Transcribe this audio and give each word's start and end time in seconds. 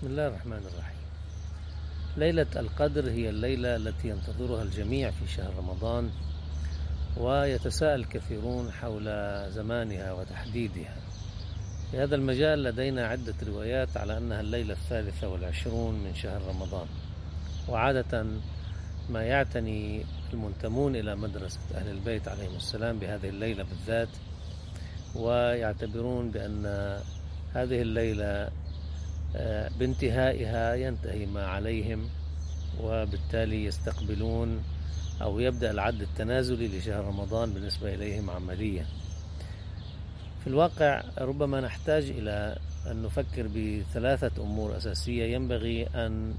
بسم 0.00 0.10
الله 0.10 0.26
الرحمن 0.26 0.52
الرحيم. 0.52 1.00
ليلة 2.16 2.46
القدر 2.56 3.10
هي 3.10 3.28
الليلة 3.28 3.76
التي 3.76 4.08
ينتظرها 4.08 4.62
الجميع 4.62 5.10
في 5.10 5.28
شهر 5.28 5.54
رمضان 5.58 6.10
ويتساءل 7.16 8.04
كثيرون 8.04 8.72
حول 8.72 9.04
زمانها 9.50 10.12
وتحديدها. 10.12 10.96
في 11.90 11.98
هذا 11.98 12.14
المجال 12.16 12.62
لدينا 12.62 13.06
عدة 13.06 13.34
روايات 13.46 13.96
على 13.96 14.18
أنها 14.18 14.40
الليلة 14.40 14.74
الثالثة 14.74 15.28
والعشرون 15.28 15.94
من 15.94 16.14
شهر 16.14 16.42
رمضان. 16.48 16.86
وعادة 17.68 18.26
ما 19.10 19.22
يعتني 19.22 20.04
المنتمون 20.32 20.96
إلى 20.96 21.16
مدرسة 21.16 21.60
أهل 21.74 21.88
البيت 21.88 22.28
عليهم 22.28 22.56
السلام 22.56 22.98
بهذه 22.98 23.28
الليلة 23.28 23.62
بالذات 23.64 24.08
ويعتبرون 25.14 26.30
بأن 26.30 26.64
هذه 27.54 27.82
الليلة 27.82 28.50
بانتهائها 29.78 30.74
ينتهي 30.74 31.26
ما 31.26 31.46
عليهم 31.46 32.08
وبالتالي 32.80 33.64
يستقبلون 33.64 34.62
أو 35.22 35.40
يبدأ 35.40 35.70
العد 35.70 36.02
التنازلي 36.02 36.78
لشهر 36.78 37.04
رمضان 37.04 37.52
بالنسبة 37.54 37.94
إليهم 37.94 38.30
عمليا. 38.30 38.86
في 40.40 40.46
الواقع 40.46 41.02
ربما 41.18 41.60
نحتاج 41.60 42.04
إلى 42.04 42.56
أن 42.86 43.02
نفكر 43.02 43.46
بثلاثة 43.46 44.42
أمور 44.42 44.76
أساسية 44.76 45.34
ينبغي 45.34 45.86
أن 45.86 46.34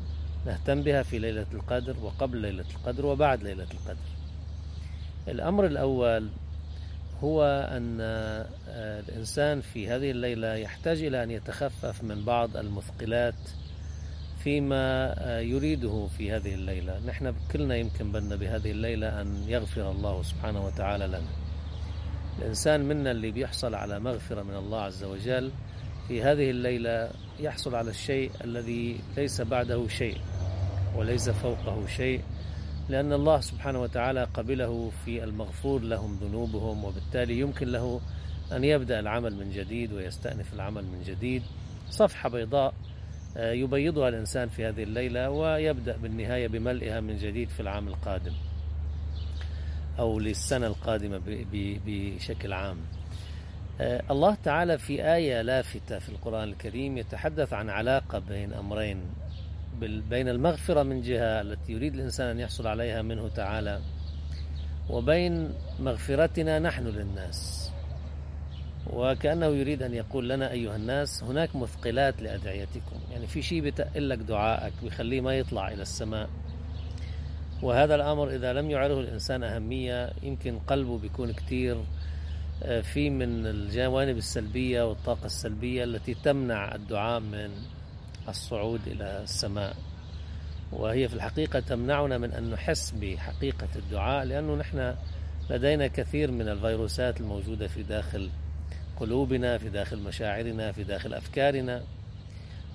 نهتم 0.46 0.82
بها 0.82 1.04
في 1.04 1.20
ليلة 1.20 1.46
القدر 1.54 1.96
وقبل 2.04 2.38
ليلة 2.38 2.66
القدر 2.76 3.06
وبعد 3.06 3.44
ليلة 3.44 3.68
القدر. 3.72 4.10
الأمر 5.28 5.66
الأول 5.66 6.30
هو 7.24 7.68
أن 7.72 7.98
آه، 8.02 8.48
الإنسان 9.00 9.62
في 9.62 9.88
هذه 9.90 10.12
الليلة 10.12 10.56
يحتاج 10.56 11.04
إلى 11.04 11.24
أن 11.24 11.32
يتخفف 11.32 12.04
من 12.04 12.26
بعض 12.26 12.58
المثقلات 12.58 13.36
فيما 14.44 15.14
آه، 15.18 15.40
يريده 15.40 16.08
في 16.18 16.32
هذه 16.32 16.54
الليلة. 16.54 17.00
نحن 17.08 17.34
كلنا 17.52 17.76
يمكن 17.76 18.12
بدنا 18.12 18.36
بهذه 18.36 18.72
الليلة 18.72 19.22
أن 19.22 19.44
يغفر 19.48 19.92
الله 19.92 20.24
سبحانه 20.24 20.66
وتعالى 20.66 21.08
لنا. 21.08 21.32
الإنسان 22.40 22.82
منا 22.82 23.12
اللي 23.12 23.32
بيحصل 23.32 23.76
على 23.76 24.00
مغفرة 24.00 24.42
من 24.42 24.56
الله 24.56 24.82
عز 24.82 25.04
وجل 25.04 25.52
في 26.08 26.24
هذه 26.24 26.50
الليلة 26.50 27.12
يحصل 27.40 27.76
على 27.76 27.90
الشيء 27.90 28.32
الذي 28.44 29.00
ليس 29.18 29.42
بعده 29.42 29.88
شيء 29.88 30.18
وليس 30.96 31.30
فوقه 31.30 31.88
شيء. 31.88 32.22
لأن 32.92 33.14
الله 33.14 33.40
سبحانه 33.40 33.82
وتعالى 33.82 34.24
قبله 34.24 34.92
في 35.06 35.24
المغفور 35.24 35.82
لهم 35.82 36.20
ذنوبهم 36.22 36.84
وبالتالي 36.86 37.40
يمكن 37.40 37.68
له 37.68 38.02
أن 38.52 38.64
يبدأ 38.64 39.00
العمل 39.00 39.36
من 39.36 39.52
جديد 39.52 39.94
ويستأنف 39.94 40.54
العمل 40.54 40.84
من 40.84 41.04
جديد. 41.04 41.44
صفحة 41.90 42.30
بيضاء 42.30 42.74
آه، 43.38 43.52
يبيضها 43.52 44.10
الإنسان 44.10 44.50
في 44.50 44.66
هذه 44.66 44.84
الليلة 44.84 45.30
ويبدأ 45.30 45.98
بالنهاية 45.98 46.48
بملئها 46.48 47.00
من 47.00 47.18
جديد 47.18 47.50
في 47.50 47.60
العام 47.60 47.88
القادم 47.88 48.34
أو 50.00 50.20
للسنة 50.20 50.68
القادمة 50.68 51.22
بشكل 51.86 52.54
عام. 52.54 52.78
آه، 53.82 54.04
الله 54.12 54.38
تعالى 54.44 54.78
في 54.78 55.14
آية 55.16 55.42
لافتة 55.42 56.00
في 56.00 56.10
القرآن 56.10 56.44
الكريم 56.44 56.98
يتحدث 56.98 57.54
عن 57.54 57.70
علاقة 57.70 58.20
بين 58.20 58.54
أمرين. 58.54 59.02
بين 59.80 60.30
المغفرة 60.30 60.84
من 60.84 61.02
جهة 61.02 61.42
التي 61.42 61.74
يريد 61.74 61.94
الإنسان 61.94 62.28
أن 62.28 62.40
يحصل 62.40 62.68
عليها 62.68 63.02
منه 63.02 63.28
تعالى 63.28 63.82
وبين 64.90 65.54
مغفرتنا 65.80 66.60
نحن 66.60 66.88
للناس. 66.88 67.72
وكأنه 68.94 69.46
يريد 69.46 69.84
أن 69.84 69.94
يقول 69.94 70.30
لنا 70.30 70.52
أيها 70.52 70.76
الناس 70.76 71.24
هناك 71.24 71.56
مثقلات 71.56 72.22
لأدعيتكم. 72.22 73.00
يعني 73.12 73.28
في 73.28 73.42
شيء 73.42 73.62
بتقل 73.62 74.10
لك 74.10 74.18
دعائك 74.18 74.74
بيخليه 74.84 75.22
ما 75.22 75.38
يطلع 75.38 75.68
إلى 75.68 75.82
السماء. 75.82 76.30
وهذا 77.62 77.96
الأمر 77.96 78.36
إذا 78.36 78.54
لم 78.54 78.70
يعره 78.72 79.00
الإنسان 79.00 79.44
أهمية 79.44 80.10
يمكن 80.24 80.60
قلبه 80.60 80.98
بيكون 80.98 81.32
كتير 81.32 81.78
آه، 82.64 82.82
في 82.82 83.10
من 83.10 83.46
الجوانب 83.46 84.18
السلبية 84.18 84.90
والطاقة 84.90 85.26
السلبية 85.26 85.84
التي 85.84 86.14
تمنع 86.14 86.76
الدعاء 86.76 87.20
من 87.20 87.50
الصعود 88.30 88.88
إلى 88.88 89.24
السماء. 89.24 89.76
وهي 90.72 91.08
في 91.08 91.14
الحقيقة 91.14 91.60
تمنعنا 91.60 92.18
من 92.18 92.32
أن 92.32 92.52
نحس 92.52 92.92
بحقيقة 92.92 93.68
الدعاء 93.76 94.26
لأنه 94.26 94.56
نحن 94.56 94.96
لدينا 95.50 95.88
كثير 95.88 96.32
من 96.32 96.50
الفيروسات 96.50 97.22
الموجودة 97.22 97.68
في 97.68 97.84
داخل 97.84 98.30
قلوبنا 99.00 99.58
في 99.58 99.70
داخل 99.70 100.00
مشاعرنا 100.00 100.72
في 100.72 100.84
داخل 100.84 101.14
أفكارنا. 101.14 101.84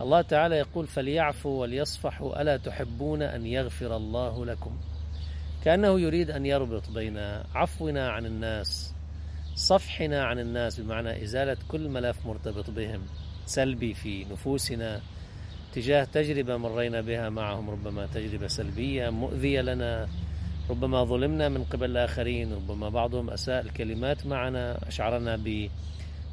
الله 0.00 0.22
تعالى 0.22 0.56
يقول 0.56 0.86
فليعفوا 0.86 1.60
وليصفحوا 1.60 2.42
ألا 2.42 2.56
تحبون 2.56 3.22
أن 3.22 3.46
يغفر 3.46 3.96
الله 3.96 4.44
لكم؟ 4.46 4.78
كأنه 5.64 6.00
يريد 6.00 6.30
أن 6.30 6.46
يربط 6.46 6.90
بين 6.90 7.18
عفونا 7.54 8.10
عن 8.10 8.26
الناس 8.26 8.94
صفحنا 9.54 10.24
عن 10.24 10.38
الناس 10.38 10.80
بمعنى 10.80 11.22
إزالة 11.24 11.56
كل 11.68 11.88
ملف 11.88 12.26
مرتبط 12.26 12.70
بهم 12.70 13.00
سلبي 13.46 13.94
في 13.94 14.24
نفوسنا 14.24 15.00
تجاه 15.76 16.04
تجربة 16.04 16.56
مرينا 16.56 17.00
بها 17.00 17.28
معهم 17.28 17.70
ربما 17.70 18.06
تجربة 18.06 18.47
سلبية 18.47 19.10
مؤذية 19.10 19.60
لنا 19.60 20.09
ربما 20.70 21.04
ظلمنا 21.04 21.48
من 21.48 21.64
قبل 21.64 21.91
الآخرين 21.91 22.53
ربما 22.53 22.88
بعضهم 22.88 23.31
أساء 23.31 23.60
الكلمات 23.62 24.26
معنا 24.26 24.88
أشعرنا 24.88 25.37
ب 25.37 25.69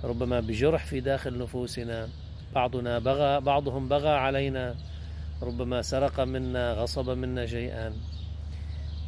ربما 0.04 0.40
بجرح 0.40 0.86
في 0.86 1.00
داخل 1.00 1.38
نفوسنا 1.38 2.10
بعضنا 2.56 3.00
بغى 3.00 3.42
بعضهم 3.42 3.88
بغى 3.88 4.10
علينا 4.10 4.76
ربما 5.42 5.82
سرق 5.82 6.20
منا 6.20 6.74
غصب 6.74 7.10
منا 7.10 7.46
شيئا. 7.46 7.94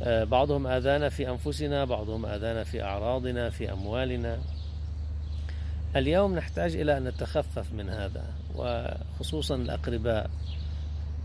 آه، 0.03 0.23
بعضهم 0.23 0.67
آذانا 0.67 1.09
في 1.09 1.29
أنفسنا 1.29 1.85
بعضهم 1.85 2.25
آذانا 2.25 2.63
في 2.63 2.83
أعراضنا 2.83 3.49
في 3.49 3.71
أموالنا. 3.71 4.39
اليوم 5.95 6.35
نحتاج 6.35 6.75
إلى 6.75 6.97
أن 6.97 7.03
نتخفف 7.03 7.73
من 7.73 7.89
هذا 7.89 8.25
وخصوصا 8.55 9.55
الأقرباء 9.55 10.29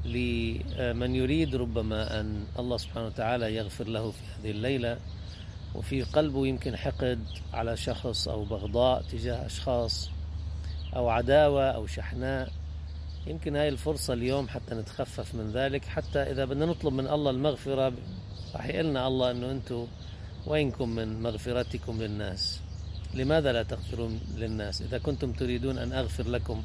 لمن 0.05 1.15
يريد 1.15 1.57
ربما 1.57 2.21
أن 2.21 2.45
الله 2.59 2.77
سبحانه 2.77 3.07
وتعالى 3.07 3.55
يغفر 3.55 3.89
له 3.89 4.11
في 4.11 4.19
هذه 4.41 4.51
الليلة 4.51 4.99
وفي 5.75 6.03
قلبه 6.03 6.47
يمكن 6.47 6.77
حقد 6.77 7.25
على 7.53 7.77
شخص 7.77 8.29
أو 8.29 8.45
بغضاء 8.45 9.03
تجاه 9.03 9.47
أشخاص 9.47 10.11
أو 10.97 11.09
عداوة 11.09 11.71
أو 11.71 11.87
شحناء. 11.87 12.51
يمكن 13.27 13.57
هاي 13.57 13.69
الفرصة 13.69 14.15
اليوم 14.15 14.49
حتى 14.49 14.75
نتخفف 14.75 15.35
من 15.35 15.53
ذلك 15.53 15.85
حتى 15.85 16.19
إذا 16.19 16.45
بدنا 16.45 16.67
نطلب 16.67 16.93
من 16.93 17.09
الله 17.09 17.31
المغفرة 17.31 17.93
راح 18.55 18.67
يقلنا 18.67 19.07
الله 19.07 19.31
أنه 19.31 19.51
أنتم 19.51 19.87
وينكم 20.47 20.89
من 20.89 21.23
مغفرتكم 21.23 22.03
للناس. 22.03 22.61
لماذا 23.15 23.53
لا 23.53 23.63
تغفرون 23.63 24.21
للناس؟ 24.37 24.83
إذا 24.83 24.99
كنتم 24.99 25.33
تريدون 25.33 25.79
أن 25.79 25.93
أغفر 25.93 26.29
لكم 26.29 26.63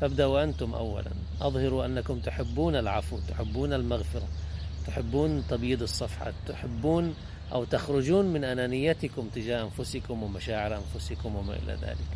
فابدأوا 0.00 0.44
أنتم 0.44 0.74
أولا. 0.74 1.10
أظهروا 1.40 1.86
أنكم 1.86 2.18
تحبون 2.18 2.76
العفو 2.76 3.18
تحبون 3.28 3.72
المغفرة 3.72 4.28
تحبون 4.86 5.44
تبييض 5.48 5.82
الصفحة 5.82 6.32
تحبون 6.46 7.14
أو 7.52 7.64
تخرجون 7.64 8.24
من 8.24 8.44
أنانيتكم 8.44 9.28
تجاه 9.34 9.62
أنفسكم 9.62 10.22
ومشاعر 10.22 10.76
أنفسكم 10.76 11.36
وما 11.36 11.56
إلى 11.56 11.72
ذلك. 11.82 12.08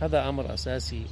هذا 0.00 0.28
أمر 0.28 0.54
أساسي 0.54 1.02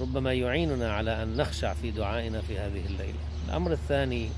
ربما 0.00 0.32
يعيننا 0.32 0.92
على 0.92 1.22
أن 1.22 1.36
نخشع 1.36 1.74
في 1.74 1.90
دعائنا 1.90 2.40
في 2.40 2.58
هذه 2.58 2.86
الليلة. 2.86 3.18
الأمر 3.48 3.72
الثاني 3.72 4.28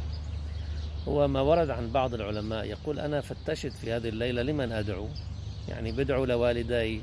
هو 1.08 1.28
ما 1.28 1.40
ورد 1.40 1.70
عن 1.70 1.92
بعض 1.92 2.14
العلماء 2.14 2.64
يقول 2.64 3.00
أنا 3.00 3.20
فتشت 3.20 3.72
في 3.72 3.92
هذه 3.92 4.08
الليلة 4.08 4.42
لمن 4.42 4.72
أدعو؟ 4.72 5.08
يعني 5.68 5.92
بدعو 5.92 6.24
لوالدي. 6.24 7.00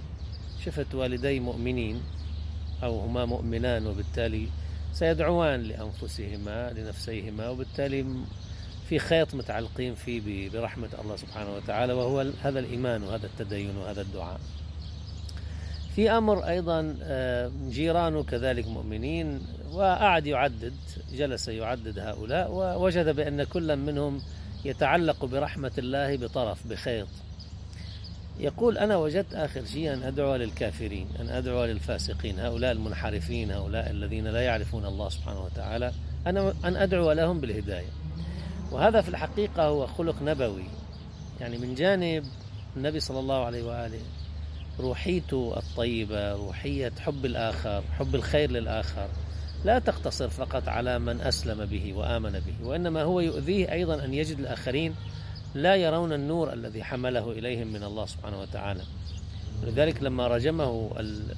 شفت 0.66 0.96
والدي 0.96 1.40
مؤمنين 1.40 2.02
أو 2.84 3.00
هما 3.00 3.26
مؤمنان 3.26 3.88
وبالتالي 3.88 4.48
سيدعوان 4.94 5.62
لأنفسهما 5.64 6.74
لنفسيهما 6.74 7.50
وبالتالي 7.50 8.06
في 8.90 9.00
خيط 9.00 9.36
متعلقين 9.36 9.96
فيه 9.96 10.50
برحمة 10.50 10.90
الله 11.02 11.16
سبحانه 11.16 11.56
وتعالى 11.56 11.94
وهو 11.94 12.26
هذا 12.44 12.60
الإيمان 12.60 13.04
وهذا 13.04 13.26
التدين 13.26 13.78
وهذا 13.78 14.02
الدعاء. 14.02 14.40
في 15.96 16.12
أمر 16.12 16.48
أيضا 16.48 16.98
آه، 17.04 17.52
جيرانه 17.70 18.24
كذلك 18.24 18.68
مؤمنين 18.68 19.42
وقعد 19.74 20.28
يعدد 20.28 20.74
جلس 21.14 21.48
يعدد 21.48 22.00
هؤلاء 22.00 22.52
ووجد 22.52 23.16
بأن 23.16 23.44
كل 23.44 23.76
منهم 23.76 24.22
يتعلق 24.66 25.26
برحمة 25.26 25.72
الله 25.78 26.18
بطرف 26.18 26.68
بخيط. 26.68 27.08
يقول 28.40 28.78
أنا 28.78 28.98
وجدت 28.98 29.34
آخر 29.34 29.66
شيء 29.66 29.94
أن 29.94 30.04
أدعو 30.04 30.36
للكافرين 30.36 31.08
أن 31.20 31.30
أدعو 31.30 31.66
للفاسقين 31.66 32.40
هؤلاء 32.40 32.72
المنحرفين 32.72 33.52
هؤلاء 33.52 33.90
الذين 33.90 34.28
لا 34.28 34.42
يعرفون 34.42 34.86
الله 34.86 35.10
سبحانه 35.10 35.44
وتعالى 35.44 35.92
أنا 36.28 36.54
أن 36.66 36.76
أدعو 36.76 37.12
لهم 37.12 37.42
بالهداية. 37.42 37.90
وهذا 38.72 39.02
في 39.02 39.10
الحقيقة 39.10 39.64
هو 39.64 39.88
خلق 39.88 40.16
نبوي. 40.22 40.66
يعني 41.42 41.58
من 41.58 41.76
جانب 41.76 42.26
النبي 42.78 43.00
صلى 43.00 43.20
الله 43.20 43.46
عليه 43.46 43.64
وآله 43.64 44.00
روحيته 44.80 45.54
الطيبة 45.58 46.34
روحية 46.34 46.92
حب 47.00 47.26
الآخر 47.26 47.84
حب 48.00 48.16
الخير 48.16 48.52
للآخر 48.52 49.08
لا 49.66 49.80
تقتصر 49.80 50.30
فقط 50.30 50.68
على 50.68 51.00
من 51.00 51.22
أسلم 51.22 51.66
به 51.66 51.94
وآمن 51.94 52.32
به 52.32 52.68
وإنما 52.68 53.02
هو 53.02 53.20
يؤذيه 53.20 53.72
أيضا 53.72 54.06
أن 54.06 54.14
يجد 54.14 54.40
الآخرين 54.40 54.96
لا 55.56 55.76
يرون 55.76 56.14
النور 56.14 56.54
الذي 56.54 56.84
حمله 56.84 57.32
إليهم 57.32 57.68
من 57.68 57.84
الله 57.84 58.06
سبحانه 58.06 58.42
وتعالى. 58.42 58.84
لذلك 59.64 60.04
لما 60.04 60.28
رجمه 60.28 60.92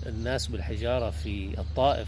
الناس 0.06 0.48
بالحجارة 0.48 1.10
في 1.10 1.60
الطائف 1.60 2.08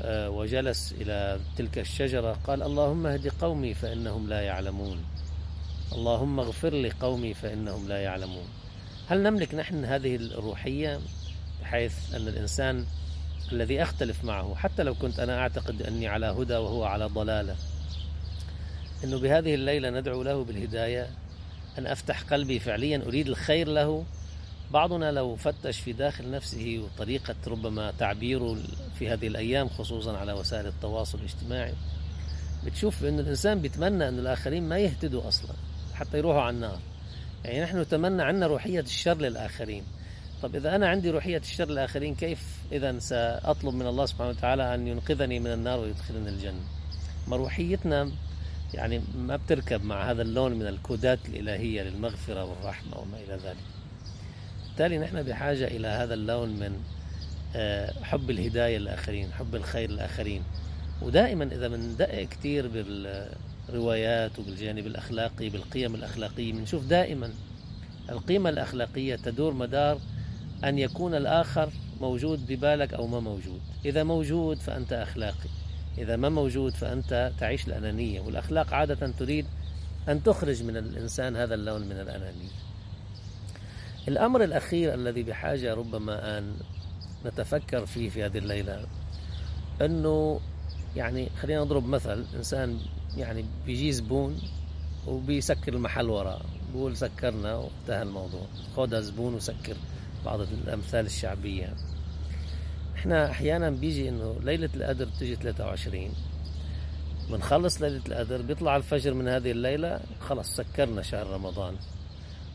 آه، 0.00 0.30
وجلس 0.30 0.94
إلى 1.00 1.40
تلك 1.56 1.78
الشجرة 1.78 2.32
قال 2.46 2.62
اللهم 2.62 3.06
اهد 3.06 3.28
قومي 3.40 3.74
فإنهم 3.74 4.28
لا 4.28 4.40
يعلمون. 4.40 5.04
اللهم 5.92 6.40
اغفر 6.40 6.74
لقومي 6.74 7.34
فإنهم 7.34 7.88
لا 7.88 8.02
يعلمون. 8.02 8.46
هل 9.08 9.22
نملك 9.22 9.54
نحن 9.54 9.84
هذه 9.84 10.16
الروحية؟ 10.16 11.00
بحيث 11.62 12.14
أن 12.14 12.28
الإنسان 12.28 12.84
الذي 13.52 13.82
أختلف 13.82 14.24
معه 14.24 14.54
حتى 14.54 14.82
لو 14.82 14.94
كنت 14.94 15.20
أنا 15.20 15.38
أعتقد 15.38 15.82
أني 15.82 16.08
على 16.08 16.26
هدى 16.26 16.56
وهو 16.56 16.84
على 16.84 17.06
ضلالة. 17.06 17.56
أنه 19.04 19.18
بهذه 19.18 19.54
الليلة 19.54 19.90
ندعو 19.90 20.22
له 20.22 20.44
بالهداية 20.44 21.10
أن 21.78 21.86
أفتح 21.86 22.22
قلبي 22.22 22.58
فعليا 22.58 23.02
أريد 23.06 23.28
الخير 23.28 23.68
له. 23.68 24.04
بعضنا 24.70 25.12
لو 25.12 25.36
فتش 25.36 25.80
في 25.80 25.92
داخل 25.92 26.30
نفسه 26.30 26.84
وطريقة 26.84 27.34
ربما 27.46 27.92
تعبيره 27.98 28.56
في 28.98 29.08
هذه 29.08 29.26
الأيام 29.26 29.68
خصوصا 29.68 30.16
على 30.16 30.32
وسائل 30.32 30.66
التواصل 30.66 31.18
الاجتماعي. 31.18 31.74
بتشوف 32.66 33.04
أن 33.04 33.18
الإنسان 33.18 33.60
بيتمنى 33.60 34.08
أن 34.08 34.18
الآخرين 34.18 34.68
ما 34.68 34.78
يهتدوا 34.78 35.28
أصلا 35.28 35.52
حتى 35.94 36.18
يروحوا 36.18 36.40
على 36.40 36.56
النار. 36.56 36.78
يعني 37.44 37.60
نحن 37.60 37.80
نتمنى 37.80 38.22
عنا 38.22 38.46
روحية 38.46 38.80
الشر 38.80 39.16
للآخرين. 39.16 39.84
طب 40.42 40.56
إذا 40.56 40.76
أنا 40.76 40.88
عندي 40.88 41.10
روحية 41.10 41.38
الشر 41.38 41.68
للآخرين 41.68 42.14
كيف 42.14 42.58
إذا 42.72 42.98
سأطلب 42.98 43.74
من 43.74 43.86
الله 43.86 44.06
سبحانه 44.06 44.30
وتعالى 44.30 44.74
أن 44.74 44.86
ينقذني 44.88 45.38
من 45.38 45.52
النار 45.52 45.80
ويدخلني 45.80 46.28
الجنة؟ 46.28 46.60
ما 47.28 47.36
روحيتنا 47.36 48.10
يعني 48.74 49.00
ما 49.18 49.36
بتركب 49.36 49.84
مع 49.84 50.10
هذا 50.10 50.22
اللون 50.22 50.52
من 50.52 50.66
الكودات 50.66 51.18
الإلهية 51.28 51.82
للمغفرة 51.82 52.44
والرحمة 52.44 52.98
وما 52.98 53.16
إلى 53.16 53.34
ذلك. 53.34 53.56
بالتالي 54.66 54.98
نحن 54.98 55.22
بحاجة 55.22 55.64
إلى 55.64 55.88
هذا 55.88 56.14
اللون 56.14 56.48
من 56.48 56.82
آه، 57.56 57.92
حب 58.02 58.30
الهداية 58.30 58.78
للآخرين 58.78 59.32
حب 59.32 59.54
الخير 59.54 59.90
للآخرين. 59.90 60.42
ودائما 61.02 61.44
إذا 61.44 61.68
بندقق 61.68 62.22
كثير 62.22 62.68
بالروايات 62.68 64.38
وبالجانب 64.38 64.86
الأخلاقي 64.86 65.48
بالقيم 65.48 65.94
الأخلاقية 65.94 66.52
بنشوف 66.52 66.84
دائما 66.84 67.30
القيمة 68.10 68.50
الأخلاقية 68.50 69.16
تدور 69.16 69.54
مدار 69.54 69.98
أن 70.64 70.78
يكون 70.78 71.14
الآخر 71.14 71.70
موجود 72.00 72.46
ببالك 72.46 72.94
أو 72.94 73.06
ما 73.06 73.20
موجود. 73.20 73.60
إذا 73.84 74.04
موجود 74.04 74.58
فأنت 74.58 74.92
أخلاقي. 74.92 75.48
إذا 75.98 76.16
ما 76.16 76.28
موجود 76.28 76.74
فأنت 76.74 77.32
تعيش 77.40 77.66
الأنانية 77.66 78.20
والأخلاق 78.20 78.74
عادة 78.74 79.12
تريد 79.18 79.46
أن 80.08 80.22
تخرج 80.22 80.62
من 80.62 80.76
الإنسان 80.76 81.36
هذا 81.36 81.54
اللون 81.54 81.82
من 81.82 82.00
الأنانية. 82.00 82.50
الأمر 84.08 84.44
الأخير 84.44 84.94
الذي 84.94 85.22
بحاجة 85.22 85.74
ربما 85.74 86.38
أن 86.38 86.54
نتفكر 87.26 87.86
فيه 87.86 88.08
في 88.08 88.24
هذه 88.24 88.38
الليلة 88.38 88.86
أنه 89.80 90.40
يعني 90.96 91.28
خلينا 91.42 91.60
نضرب 91.60 91.86
مثل 91.86 92.24
إنسان 92.36 92.78
يعني 93.16 93.44
بيجي 93.66 93.92
زبون 93.92 94.40
وبيسكر 95.06 95.74
المحل 95.74 96.10
وراه 96.10 96.40
بقول 96.74 96.96
سكرنا 96.96 97.54
وانتهى 97.54 98.02
الموضوع. 98.02 98.46
خذها 98.76 99.00
زبون 99.00 99.34
وسكر 99.34 99.76
بعض 100.24 100.40
الأمثال 100.40 101.06
الشعبية. 101.06 101.74
إحنا 102.98 103.30
أحيانا 103.30 103.70
بيجي 103.70 104.08
إنه 104.08 104.36
ليلة 104.42 104.70
القدر 104.74 105.04
بتجي 105.04 105.36
23 105.36 106.10
بنخلص 107.30 107.82
ليلة 107.82 108.02
القدر 108.08 108.42
بيطلع 108.42 108.76
الفجر 108.76 109.14
من 109.14 109.28
هذه 109.28 109.50
الليلة 109.50 110.00
خلص 110.20 110.56
سكرنا 110.56 111.02
شهر 111.02 111.26
رمضان. 111.26 111.74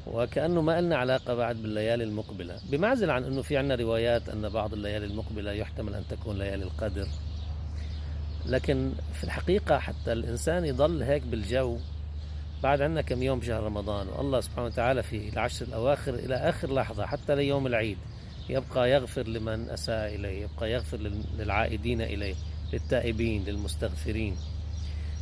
وكأنه 0.08 0.62
ما 0.62 0.82
لنا 0.82 0.98
علاقة 0.98 1.34
بعد 1.34 1.56
بالليالي 1.56 2.04
المقبلة. 2.04 2.60
بمعزل 2.72 3.10
عن 3.10 3.24
أنه 3.24 3.42
في 3.42 3.58
عنا 3.58 3.76
روايات 3.76 4.30
أن 4.30 4.50
بعض 4.50 4.74
الليالي 4.74 5.06
المقبلة 5.06 5.52
يحتمل 5.52 5.96
أن 5.96 6.04
تكون 6.10 6.38
ليالي 6.38 6.64
القدر. 6.64 7.08
لكن 8.46 8.92
في 9.14 9.24
الحقيقة 9.24 9.80
حتى 9.80 10.14
الإنسان 10.14 10.66
يضل 10.66 11.04
هيك 11.04 11.24
بالجو. 11.24 11.78
بعد 12.64 12.82
عنا 12.82 13.02
كم 13.02 13.24
يوم 13.24 13.40
بشهر 13.40 13.64
رمضان 13.64 14.08
والله 14.08 14.42
سبحانه 14.42 14.68
وتعالى 14.68 15.04
في 15.04 15.30
العشر 15.30 15.66
الأواخر 15.66 16.14
إلى 16.14 16.36
آخر 16.36 16.74
لحظة 16.74 17.06
حتى 17.06 17.36
ليوم 17.36 17.68
العيد. 17.68 17.98
يبقى 18.50 18.92
يغفر 18.92 19.28
لمن 19.28 19.70
أساء 19.70 20.16
إليه 20.16 20.42
يبقى 20.42 20.72
يغفر 20.72 20.98
للعائدين 21.38 22.02
إليه 22.02 22.36
للتائبين 22.74 23.44
للمستغفرين. 23.44 24.36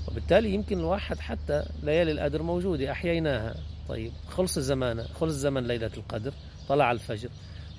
وبالتالي 0.08 0.54
يمكن 0.54 0.80
الواحد 0.80 1.20
حتى 1.20 1.64
ليالي 1.84 2.12
القدر 2.12 2.44
موجودة 2.44 2.92
أحييناها. 2.92 3.56
طيب 3.90 4.12
خلص 4.30 4.58
الزمان 4.58 5.04
خلص 5.04 5.34
زمن 5.34 5.68
ليلة 5.68 5.92
القدر 5.98 6.34
طلع 6.70 6.92
الفجر. 6.92 7.30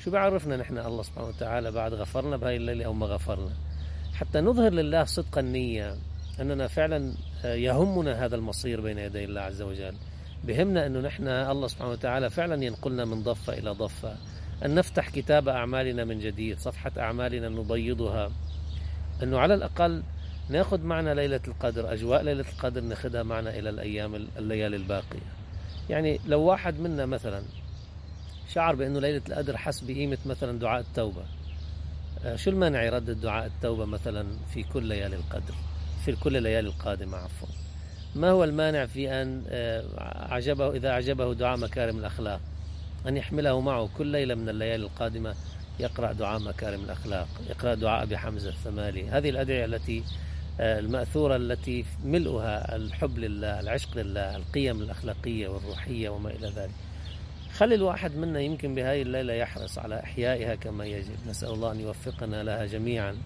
شو 0.04 0.10
بيعرفنا 0.10 0.56
نحن 0.56 0.78
الله 0.78 1.02
سبحانه 1.02 1.28
وتعالى 1.28 1.70
بعد 1.70 1.94
غفرنا 1.94 2.36
بهاي 2.36 2.56
الليلة 2.56 2.84
أو 2.84 2.92
ما 2.92 3.06
غفرنا؟ 3.06 3.52
حتى 4.14 4.40
نظهر 4.40 4.72
لله 4.72 5.04
صدق 5.04 5.38
النية 5.38 5.96
أننا 6.40 6.66
فعلا 6.66 7.14
يهمنا 7.44 8.24
هذا 8.24 8.36
المصير 8.36 8.80
بين 8.80 8.98
يدي 8.98 9.24
الله 9.24 9.40
عز 9.40 9.62
وجل. 9.62 9.94
بهمنا 10.44 10.86
أنه 10.86 11.00
نحن 11.00 11.28
الله 11.28 11.66
سبحانه 11.66 11.90
وتعالى 11.90 12.30
فعلا 12.30 12.64
ينقلنا 12.64 13.04
من 13.04 13.22
ضفة 13.22 13.52
إلى 13.52 13.70
ضفة. 13.70 14.16
أن 14.64 14.74
نفتح 14.74 15.08
كتاب 15.10 15.48
أعمالنا 15.48 16.04
من 16.04 16.18
جديد 16.18 16.58
صفحة 16.58 16.92
أعمالنا 16.98 17.48
نبيضها. 17.48 18.30
أنه 19.22 19.38
على 19.38 19.54
الأقل 19.54 20.02
ناخذ 20.48 20.80
معنا 20.80 21.14
ليلة 21.14 21.40
القدر 21.48 21.92
أجواء 21.92 22.22
ليلة 22.22 22.44
القدر 22.52 22.80
ناخذها 22.80 23.22
معنا 23.22 23.58
إلى 23.58 23.70
الأيام 23.70 24.14
الليالي 24.14 24.76
الباقية. 24.76 25.32
يعني 25.90 26.20
لو 26.26 26.40
واحد 26.40 26.80
منا 26.80 27.06
مثلا 27.06 27.42
شعر 28.48 28.74
بأنه 28.74 29.00
ليلة 29.00 29.22
القدر 29.28 29.56
حس 29.56 29.80
بقيمة 29.80 30.18
مثلا 30.26 30.58
دعاء 30.58 30.80
التوبة 30.80 31.22
آه، 32.24 32.36
شو 32.36 32.50
المانع 32.50 32.82
يردد 32.82 33.20
دعاء 33.20 33.46
التوبة 33.46 33.84
مثلا 33.84 34.26
في 34.54 34.62
كل 34.62 34.82
ليالي 34.82 35.16
القدر؟ 35.16 35.54
في 36.04 36.16
كل 36.16 36.36
الليالي 36.36 36.68
القادمة 36.68 37.16
عفوا. 37.16 37.48
ما 38.14 38.30
هو 38.30 38.44
المانع 38.44 38.86
في 38.86 39.10
أن 39.10 39.44
آه، 39.48 39.84
عجبه 40.34 40.70
إذا 40.70 40.90
أعجبه 40.90 41.34
دعاء 41.34 41.58
مكارم 41.58 41.98
الأخلاق؟ 41.98 42.40
أن 43.08 43.16
يحمله 43.16 43.60
معه 43.60 43.88
كل 43.98 44.06
ليلة 44.06 44.34
من 44.34 44.48
الليالي 44.48 44.84
القادمة 44.84 45.34
يقرأ 45.80 46.12
دعاء 46.12 46.40
مكارم 46.40 46.80
الأخلاق 46.84 47.28
يقرأ 47.50 47.74
دعاء 47.74 48.02
أبي 48.02 48.16
حمزة 48.18 48.48
الثمالي. 48.48 49.08
هذه 49.08 49.30
الأدعية 49.30 49.64
التي 49.64 50.04
آه، 50.60 50.78
المأثورة 50.78 51.36
التي 51.36 51.84
ملؤها 52.04 52.76
الحب 52.76 53.18
لله 53.18 53.60
العشق 53.60 53.96
لله 53.96 54.36
القيم 54.36 54.82
الأخلاقية 54.82 55.48
والروحية 55.48 56.08
وما 56.08 56.30
إلى 56.30 56.48
ذلك. 56.48 56.70
خلي 57.54 57.74
الواحد 57.74 58.16
منا 58.16 58.40
يمكن 58.40 58.74
بهذه 58.74 59.02
الليلة 59.02 59.32
يحرص 59.32 59.78
على 59.78 60.00
إحيائها 60.00 60.54
كما 60.54 60.84
يجب. 60.84 61.16
نسأل 61.28 61.48
الله 61.48 61.72
أن 61.72 61.80
يوفقنا 61.80 62.42
لها 62.42 62.66
جميعا. 62.66 63.16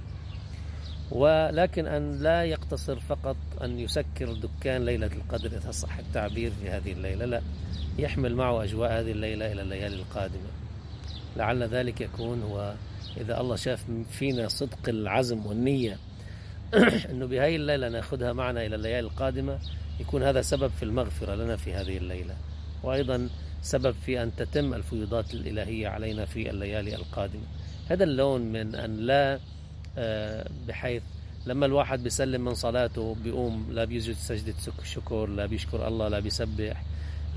ولكن 1.10 1.86
أن 1.86 2.22
لا 2.22 2.44
يقتصر 2.44 3.00
فقط 3.00 3.36
أن 3.62 3.80
يسكر 3.80 4.32
دكان 4.32 4.84
ليلة 4.84 5.06
القدر 5.06 5.46
إذا 5.46 5.70
صح 5.70 5.98
التعبير 5.98 6.52
في 6.62 6.70
هذه 6.70 6.92
الليلة 6.92 7.24
لا. 7.24 7.42
يحمل 7.98 8.34
معه 8.34 8.64
أجواء 8.64 9.00
هذه 9.00 9.12
الليلة 9.12 9.52
إلى 9.52 9.62
الليالي 9.62 9.96
القادمة. 9.96 10.48
لعل 11.36 11.62
ذلك 11.62 12.00
يكون 12.00 12.42
هو 12.42 12.74
إذا 13.16 13.40
الله 13.40 13.56
شاف 13.56 13.84
فينا 14.10 14.48
صدق 14.48 14.88
العزم 14.88 15.46
والنية 15.46 15.98
أنه 17.10 17.26
بهذه 17.26 17.56
الليلة 17.56 17.88
نأخذها 17.88 18.32
معنا 18.32 18.66
إلى 18.66 18.76
الليالي 18.76 19.06
القادمة 19.06 19.58
يكون 20.00 20.22
هذا 20.22 20.42
سبب 20.42 20.70
في 20.70 20.82
المغفرة 20.82 21.34
لنا 21.34 21.56
في 21.56 21.74
هذه 21.74 21.96
الليلة. 21.96 22.34
وأيضا 22.82 23.28
سبب 23.62 23.94
في 24.06 24.22
أن 24.22 24.36
تتم 24.36 24.74
الفيوضات 24.74 25.34
الإلهية 25.34 25.88
علينا 25.88 26.24
في 26.24 26.50
الليالي 26.50 26.94
القادمة. 26.94 27.44
هذا 27.88 28.04
اللون 28.04 28.40
من 28.40 28.74
أن 28.74 28.96
لا 28.96 29.38
آه، 29.98 30.48
بحيث 30.68 31.02
لما 31.46 31.66
الواحد 31.66 32.02
بيسلم 32.02 32.44
من 32.44 32.54
صلاته 32.54 33.16
بيقوم 33.24 33.66
لا 33.70 33.84
بيسجد 33.84 34.14
سجدة 34.14 34.54
شكر 34.84 35.26
لا 35.26 35.46
بيشكر 35.46 35.88
الله 35.88 36.08
لا 36.08 36.20
بيسبح 36.20 36.82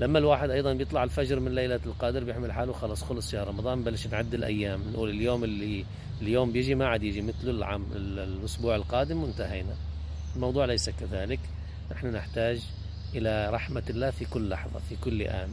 لما 0.00 0.18
الواحد 0.18 0.50
أيضا 0.50 0.72
بيطلع 0.72 1.04
الفجر 1.04 1.40
من 1.40 1.54
ليلة 1.54 1.80
القدر 1.86 2.24
بيحمل 2.24 2.52
حاله 2.52 2.72
خلص 2.72 3.02
خلص 3.02 3.30
شهر 3.30 3.48
رمضان 3.48 3.82
بلش 3.84 4.06
نعد 4.06 4.34
الأيام. 4.34 4.80
نقول 4.92 5.10
اليوم 5.10 5.44
اللي 5.44 5.84
اليوم 6.22 6.52
بيجي 6.52 6.74
ما 6.74 6.86
عاد 6.86 7.02
يجي 7.02 7.22
مثل 7.22 7.50
العام 7.50 7.86
الأسبوع 7.96 8.76
القادم 8.76 9.22
وانتهينا. 9.22 9.74
الموضوع 10.36 10.64
ليس 10.64 10.90
كذلك. 10.90 11.40
نحن 11.92 12.06
نحتاج 12.06 12.60
إلى 13.14 13.50
رحمة 13.50 13.82
الله 13.90 14.10
في 14.10 14.24
كل 14.24 14.48
لحظة 14.48 14.80
في 14.88 14.96
كل 15.04 15.22
آن. 15.22 15.48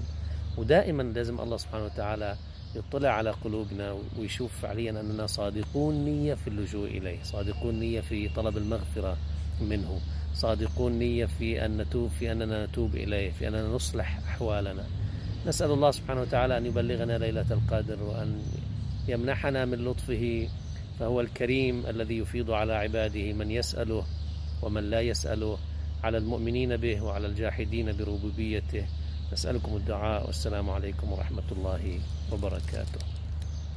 ودائما 0.57 1.03
لازم 1.03 1.39
الله 1.39 1.57
سبحانه 1.57 1.85
وتعالى 1.85 2.35
يطلع 2.75 3.09
على 3.09 3.29
قلوبنا 3.29 3.97
ويشوف 4.19 4.61
فعليا 4.61 4.91
أننا 4.91 5.27
صادقون 5.27 6.05
نية 6.05 6.33
في 6.33 6.47
اللجوء 6.47 6.87
إليه 6.87 7.23
صادقون 7.23 7.79
نية 7.79 8.01
في 8.01 8.29
طلب 8.29 8.57
المغفرة. 8.57 9.17
منه. 9.61 9.99
صادقون 10.35 10.91
نية 10.99 11.25
في 11.25 11.65
أن 11.65 11.77
نتوب 11.77 12.09
في 12.19 12.31
أننا 12.31 12.65
نتوب 12.65 12.95
إليه 12.95 13.31
في 13.31 13.47
أننا 13.47 13.67
نصلح 13.67 14.19
أحوالنا. 14.27 14.83
نسأل 15.47 15.71
الله 15.71 15.91
سبحانه 15.91 16.21
وتعالى 16.21 16.57
أن 16.57 16.65
يبلغنا 16.65 17.17
ليلة 17.17 17.45
القدر 17.51 18.03
وأن 18.03 18.41
يمنحنا 19.07 19.65
من 19.65 19.85
لطفه 19.85 20.47
فهو 20.99 21.21
الكريم 21.21 21.85
الذي 21.85 22.17
يفيض 22.17 22.51
على 22.51 22.73
عباده 22.73 23.33
من 23.33 23.51
يسأله 23.51 24.05
ومن 24.61 24.89
لا 24.89 25.01
يسأله 25.01 25.57
على 26.03 26.17
المؤمنين 26.17 26.77
به 26.77 27.01
وعلى 27.01 27.27
الجاحدين 27.27 27.97
بربوبيته. 27.97 28.85
نسألكم 29.33 29.75
الدعاء 29.75 30.25
والسلام 30.25 30.69
عليكم 30.69 31.11
ورحمة 31.11 31.51
الله 31.51 31.99
وبركاته. 32.31 33.16